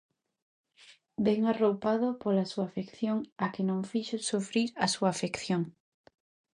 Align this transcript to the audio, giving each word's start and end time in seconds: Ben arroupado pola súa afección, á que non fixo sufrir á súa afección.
Ben 1.25 1.39
arroupado 1.51 2.07
pola 2.21 2.49
súa 2.51 2.65
afección, 2.69 3.17
á 3.43 3.45
que 3.53 3.63
non 3.69 3.79
fixo 3.91 4.17
sufrir 4.31 4.69
á 4.83 4.85
súa 4.93 5.09
afección. 5.11 5.61